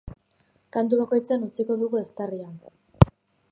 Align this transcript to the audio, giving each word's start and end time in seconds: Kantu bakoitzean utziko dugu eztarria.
Kantu 0.77 0.95
bakoitzean 1.01 1.45
utziko 1.49 1.77
dugu 1.83 2.01
eztarria. 2.01 2.51